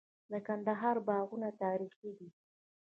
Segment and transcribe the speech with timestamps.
[0.31, 2.29] د کندهار باغونه تاریخي دي.